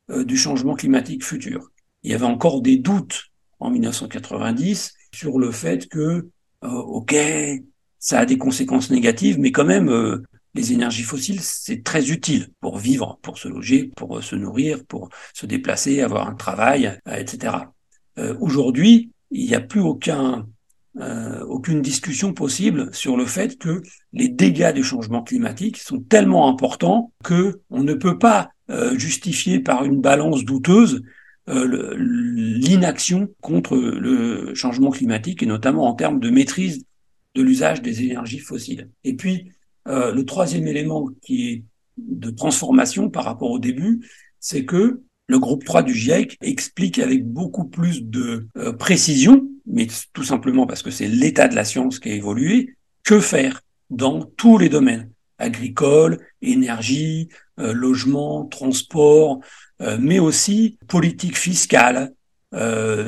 du 0.08 0.36
changement 0.36 0.76
climatique 0.76 1.24
futur. 1.24 1.68
Il 2.04 2.12
y 2.12 2.14
avait 2.14 2.24
encore 2.24 2.62
des 2.62 2.76
doutes 2.76 3.24
en 3.58 3.70
1990 3.70 4.94
sur 5.12 5.40
le 5.40 5.50
fait 5.50 5.88
que, 5.88 6.28
OK, 6.62 7.14
ça 7.98 8.20
a 8.20 8.24
des 8.24 8.38
conséquences 8.38 8.90
négatives, 8.90 9.38
mais 9.40 9.50
quand 9.50 9.64
même, 9.64 10.22
les 10.54 10.72
énergies 10.72 11.02
fossiles, 11.02 11.40
c'est 11.42 11.82
très 11.82 12.10
utile 12.10 12.48
pour 12.60 12.78
vivre, 12.78 13.18
pour 13.20 13.36
se 13.36 13.48
loger, 13.48 13.90
pour 13.96 14.22
se 14.22 14.36
nourrir, 14.36 14.86
pour 14.86 15.10
se 15.34 15.44
déplacer, 15.44 16.00
avoir 16.00 16.28
un 16.28 16.34
travail, 16.34 16.98
etc. 17.10 17.56
Aujourd'hui, 18.40 19.10
il 19.36 19.46
n'y 19.46 19.54
a 19.54 19.60
plus 19.60 19.82
euh, 20.98 21.44
aucune 21.44 21.82
discussion 21.82 22.32
possible 22.32 22.88
sur 22.94 23.16
le 23.16 23.26
fait 23.26 23.58
que 23.58 23.82
les 24.12 24.28
dégâts 24.28 24.72
du 24.72 24.82
changement 24.82 25.22
climatique 25.22 25.76
sont 25.76 26.00
tellement 26.00 26.48
importants 26.48 27.12
que 27.22 27.60
on 27.68 27.82
ne 27.82 27.94
peut 27.94 28.18
pas 28.18 28.50
euh, 28.70 28.98
justifier 28.98 29.60
par 29.60 29.84
une 29.84 30.00
balance 30.00 30.44
douteuse 30.44 31.02
euh, 31.48 31.94
l'inaction 31.98 33.28
contre 33.42 33.76
le 33.76 34.54
changement 34.54 34.90
climatique 34.90 35.42
et 35.42 35.46
notamment 35.46 35.86
en 35.86 35.94
termes 35.94 36.18
de 36.18 36.30
maîtrise 36.30 36.84
de 37.34 37.42
l'usage 37.42 37.82
des 37.82 38.02
énergies 38.02 38.38
fossiles. 38.38 38.88
Et 39.04 39.14
puis, 39.14 39.52
le 39.84 40.22
troisième 40.22 40.66
élément 40.66 41.10
qui 41.22 41.48
est 41.48 41.64
de 41.98 42.30
transformation 42.30 43.08
par 43.08 43.24
rapport 43.24 43.52
au 43.52 43.60
début, 43.60 44.00
c'est 44.40 44.64
que 44.64 45.02
le 45.28 45.38
groupe 45.38 45.64
3 45.64 45.82
du 45.82 45.94
GIEC 45.94 46.36
explique 46.40 46.98
avec 46.98 47.26
beaucoup 47.26 47.64
plus 47.64 48.02
de 48.02 48.46
euh, 48.56 48.72
précision, 48.72 49.48
mais 49.66 49.88
tout 50.12 50.22
simplement 50.22 50.66
parce 50.66 50.82
que 50.82 50.90
c'est 50.90 51.08
l'état 51.08 51.48
de 51.48 51.54
la 51.54 51.64
science 51.64 51.98
qui 51.98 52.10
a 52.10 52.14
évolué, 52.14 52.76
que 53.02 53.20
faire 53.20 53.60
dans 53.90 54.22
tous 54.22 54.58
les 54.58 54.68
domaines 54.68 55.10
agricole, 55.38 56.18
énergie, 56.40 57.28
euh, 57.58 57.74
logement, 57.74 58.46
transport, 58.46 59.40
euh, 59.82 59.98
mais 60.00 60.18
aussi 60.18 60.78
politique 60.88 61.36
fiscale, 61.36 62.12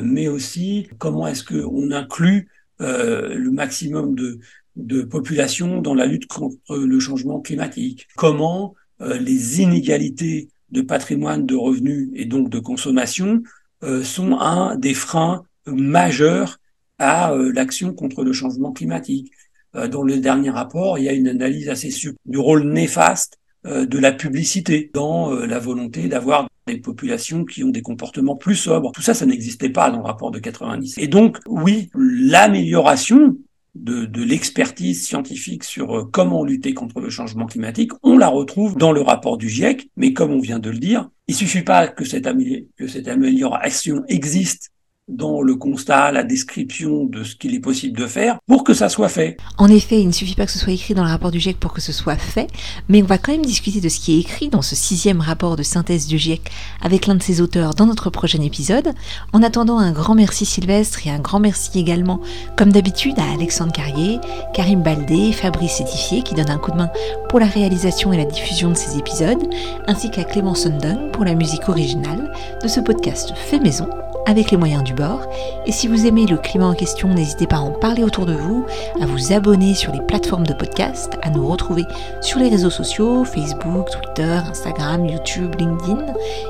mais 0.02 0.28
aussi 0.28 0.88
comment 0.98 1.26
est-ce 1.26 1.42
qu'on 1.42 1.90
inclut 1.90 2.50
le 2.80 3.48
maximum 3.48 4.14
de, 4.14 4.40
de 4.76 5.00
population 5.00 5.80
dans 5.80 5.94
la 5.94 6.04
lutte 6.04 6.26
contre 6.26 6.76
le 6.76 7.00
changement 7.00 7.40
climatique, 7.40 8.08
comment 8.16 8.75
les 9.00 9.62
inégalités 9.62 10.50
de 10.70 10.82
patrimoine, 10.82 11.46
de 11.46 11.54
revenus 11.54 12.10
et 12.14 12.25
donc 12.25 12.50
de 12.50 12.58
consommation 12.58 13.42
euh, 13.84 14.02
sont 14.02 14.38
un 14.38 14.76
des 14.76 14.94
freins 14.94 15.44
majeurs 15.66 16.58
à 16.98 17.32
euh, 17.32 17.52
l'action 17.52 17.94
contre 17.94 18.25
le 18.25 18.32
changement 18.32 18.72
climatique. 18.72 19.30
Euh, 19.76 19.87
dans 19.87 20.02
le 20.02 20.18
dernier 20.18 20.50
rapport, 20.50 20.98
il 20.98 21.04
y 21.04 21.08
a 21.08 21.12
une 21.12 21.28
analyse 21.28 21.68
assez 21.68 21.90
subtile 21.90 22.18
du 22.26 22.38
rôle 22.38 22.64
néfaste 22.64 23.38
de 23.64 23.98
la 23.98 24.12
publicité 24.12 24.90
dans 24.94 25.34
la 25.34 25.58
volonté 25.58 26.08
d'avoir 26.08 26.48
des 26.68 26.78
populations 26.78 27.44
qui 27.44 27.64
ont 27.64 27.70
des 27.70 27.82
comportements 27.82 28.37
plus 28.37 28.54
sobres. 28.54 28.92
Tout 28.92 29.02
ça, 29.02 29.14
ça 29.14 29.26
n'existait 29.26 29.68
pas 29.68 29.90
dans 29.90 29.98
le 29.98 30.04
rapport 30.04 30.30
de 30.30 30.38
90. 30.38 30.96
Et 30.96 31.08
donc, 31.08 31.38
oui, 31.46 31.90
l'amélioration 31.94 33.37
de, 33.78 34.23
l'expertise 34.23 35.06
scientifique 35.06 35.64
sur 35.64 35.97
euh, 35.97 36.04
comment 36.11 36.44
lutter 36.44 36.75
contre 36.75 37.00
le 37.00 37.11
changement 37.11 37.47
climatique, 37.47 37.92
on 38.02 38.18
la 38.18 38.28
retrouve 38.28 38.76
dans 38.76 38.92
le 38.92 39.00
rapport 39.00 39.38
du 39.38 39.49
GIEC, 39.49 39.90
mais 39.97 40.12
comme 40.12 40.32
on 40.32 40.40
vient 40.40 40.58
de 40.58 40.70
le 40.70 40.78
dire, 40.78 41.08
il 41.26 41.35
suffit 41.35 41.62
pas 41.62 41.88
que 41.88 42.04
cette 42.04 42.26
amélioration 42.26 44.04
existe 44.08 44.70
dans 45.08 45.40
le 45.40 45.56
constat, 45.56 46.12
la 46.12 46.22
description 46.22 47.04
de 47.04 47.24
ce 47.24 47.34
qu'il 47.34 47.54
est 47.54 47.60
possible 47.60 47.98
de 47.98 48.06
faire 48.06 48.38
pour 48.46 48.64
que 48.64 48.74
ça 48.74 48.88
soit 48.88 49.08
fait. 49.08 49.36
En 49.56 49.68
effet, 49.68 50.00
il 50.00 50.06
ne 50.06 50.12
suffit 50.12 50.34
pas 50.34 50.46
que 50.46 50.52
ce 50.52 50.58
soit 50.58 50.72
écrit 50.72 50.94
dans 50.94 51.04
le 51.04 51.10
rapport 51.10 51.30
du 51.30 51.40
GIEC 51.40 51.58
pour 51.58 51.72
que 51.72 51.80
ce 51.80 51.92
soit 51.92 52.16
fait, 52.16 52.48
mais 52.88 53.02
on 53.02 53.06
va 53.06 53.18
quand 53.18 53.32
même 53.32 53.44
discuter 53.44 53.80
de 53.80 53.88
ce 53.88 54.00
qui 54.00 54.16
est 54.16 54.20
écrit 54.20 54.48
dans 54.48 54.62
ce 54.62 54.76
sixième 54.76 55.20
rapport 55.20 55.56
de 55.56 55.62
synthèse 55.62 56.06
du 56.06 56.18
GIEC 56.18 56.42
avec 56.82 57.06
l'un 57.06 57.14
de 57.14 57.22
ses 57.22 57.40
auteurs 57.40 57.74
dans 57.74 57.86
notre 57.86 58.10
prochain 58.10 58.42
épisode. 58.42 58.92
En 59.32 59.42
attendant, 59.42 59.78
un 59.78 59.92
grand 59.92 60.14
merci 60.14 60.44
Sylvestre 60.44 61.06
et 61.06 61.10
un 61.10 61.20
grand 61.20 61.40
merci 61.40 61.78
également, 61.78 62.20
comme 62.56 62.72
d'habitude, 62.72 63.18
à 63.18 63.32
Alexandre 63.32 63.72
Carrier, 63.72 64.18
Karim 64.54 64.82
Baldé, 64.82 65.32
Fabrice 65.32 65.80
Étifier 65.80 66.22
qui 66.22 66.34
donnent 66.34 66.50
un 66.50 66.58
coup 66.58 66.70
de 66.70 66.76
main 66.76 66.90
pour 67.28 67.40
la 67.40 67.46
réalisation 67.46 68.12
et 68.12 68.16
la 68.16 68.24
diffusion 68.24 68.70
de 68.70 68.76
ces 68.76 68.98
épisodes, 68.98 69.48
ainsi 69.86 70.10
qu'à 70.10 70.24
Clément 70.24 70.54
Sundung 70.54 71.10
pour 71.12 71.24
la 71.24 71.34
musique 71.34 71.68
originale 71.68 72.32
de 72.62 72.68
ce 72.68 72.80
podcast 72.80 73.32
fait 73.36 73.60
maison 73.60 73.88
avec 74.28 74.50
les 74.50 74.56
moyens 74.58 74.85
du 74.85 74.94
bord. 74.94 75.23
Et 75.66 75.73
si 75.73 75.88
vous 75.88 76.06
aimez 76.06 76.26
le 76.26 76.37
climat 76.37 76.66
en 76.66 76.75
question, 76.75 77.08
n'hésitez 77.08 77.47
pas 77.47 77.56
à 77.56 77.61
en 77.61 77.73
parler 77.73 78.04
autour 78.04 78.26
de 78.26 78.35
vous, 78.35 78.64
à 79.00 79.06
vous 79.06 79.32
abonner 79.32 79.75
sur 79.75 79.91
les 79.91 80.02
plateformes 80.02 80.47
de 80.47 80.52
podcast, 80.52 81.14
à 81.23 81.30
nous 81.30 81.49
retrouver 81.49 81.84
sur 82.21 82.38
les 82.38 82.49
réseaux 82.49 82.71
sociaux, 82.71 83.25
Facebook, 83.25 83.91
Twitter, 83.91 84.38
Instagram, 84.49 85.06
YouTube, 85.06 85.54
LinkedIn. 85.58 86.04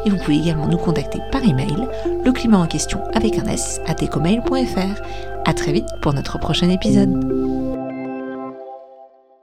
Et 0.05 0.11
vous 0.11 0.19
pouvez 0.19 0.39
également 0.39 0.67
nous 0.67 0.77
contacter 0.77 1.21
par 1.31 1.45
email, 1.45 1.89
le 2.25 2.33
climat 2.33 2.59
en 2.59 2.67
question 2.67 3.01
avec 3.15 3.39
un 3.39 3.47
S 3.47 3.81
à 3.87 3.95
tecomail.fr. 3.95 5.01
À 5.47 5.55
très 5.55 5.73
vite 5.73 5.89
pour 6.03 6.13
notre 6.13 6.39
prochain 6.39 6.69
épisode. 6.69 7.68